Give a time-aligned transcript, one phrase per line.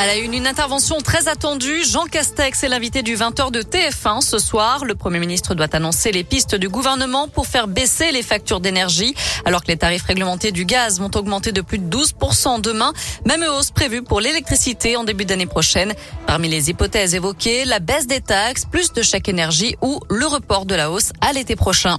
[0.00, 1.84] À la une, une intervention très attendue.
[1.84, 4.86] Jean Castex est l'invité du 20h de TF1 ce soir.
[4.86, 9.14] Le Premier ministre doit annoncer les pistes du gouvernement pour faire baisser les factures d'énergie.
[9.44, 12.94] Alors que les tarifs réglementés du gaz vont augmenter de plus de 12% demain.
[13.26, 15.92] Même hausse prévue pour l'électricité en début d'année prochaine.
[16.26, 20.64] Parmi les hypothèses évoquées, la baisse des taxes, plus de chèque énergie ou le report
[20.64, 21.98] de la hausse à l'été prochain.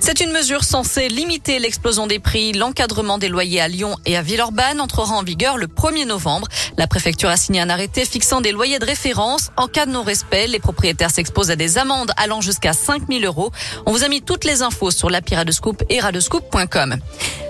[0.00, 2.54] C'est une mesure censée limiter l'explosion des prix.
[2.54, 6.48] L'encadrement des loyers à Lyon et à Villeurbanne entrera en vigueur le 1er novembre.
[6.78, 9.50] La préfecture a signé un arrêté fixant des loyers de référence.
[9.56, 13.50] En cas de non-respect, les propriétaires s'exposent à des amendes allant jusqu'à 5 000 euros.
[13.84, 16.96] On vous a mis toutes les infos sur l'appli Radescoop et radescoop.com.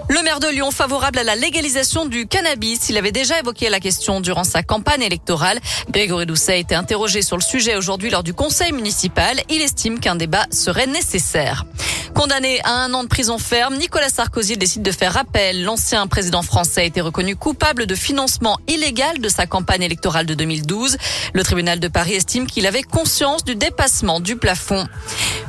[0.09, 2.89] Le maire de Lyon favorable à la légalisation du cannabis.
[2.89, 5.61] Il avait déjà évoqué la question durant sa campagne électorale.
[5.91, 9.41] Grégory Doucet a été interrogé sur le sujet aujourd'hui lors du conseil municipal.
[9.49, 11.65] Il estime qu'un débat serait nécessaire.
[12.15, 15.65] Condamné à un an de prison ferme, Nicolas Sarkozy décide de faire appel.
[15.65, 20.35] L'ancien président français a été reconnu coupable de financement illégal de sa campagne électorale de
[20.35, 20.99] 2012.
[21.33, 24.87] Le tribunal de Paris estime qu'il avait conscience du dépassement du plafond.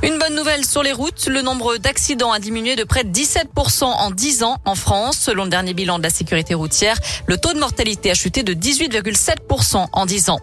[0.03, 3.83] Une bonne nouvelle sur les routes, le nombre d'accidents a diminué de près de 17%
[3.83, 5.17] en 10 ans en France.
[5.17, 8.53] Selon le dernier bilan de la sécurité routière, le taux de mortalité a chuté de
[8.53, 10.39] 18,7% en 10 ans.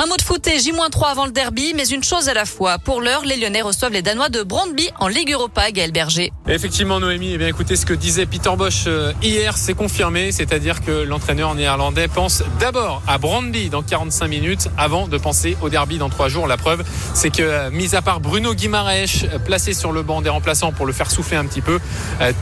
[0.00, 2.78] Un mot de foot et J-3 avant le derby, mais une chose à la fois.
[2.78, 6.30] Pour l'heure, les Lyonnais reçoivent les Danois de Brandby en Ligue Europa, Gaël Berger.
[6.46, 10.82] Effectivement, Noémie, eh bien, écoutez ce que disait Peter Bosch euh, hier, c'est confirmé, c'est-à-dire
[10.84, 15.98] que l'entraîneur néerlandais pense d'abord à Brandby dans 45 minutes avant de penser au derby
[15.98, 16.46] dans trois jours.
[16.46, 20.22] La preuve, c'est que, euh, mis à part Bruno Guimaraes, euh, placé sur le banc
[20.22, 21.80] des remplaçants pour le faire souffler un petit peu,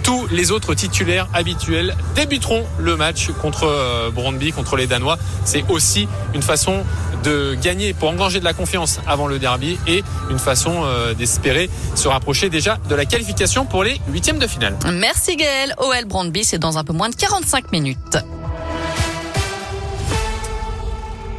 [0.03, 5.17] tous les autres titulaires habituels débuteront le match contre Brandby, contre les Danois.
[5.45, 6.85] C'est aussi une façon
[7.27, 11.69] de gagner pour engranger de la confiance avant le derby et une façon euh, d'espérer
[11.97, 14.77] se rapprocher déjà de la qualification pour les huitièmes de finale.
[14.93, 15.75] Merci Gaël.
[15.79, 18.19] OL Brandby, c'est dans un peu moins de 45 minutes.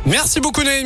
[0.06, 0.86] Merci beaucoup Naïm.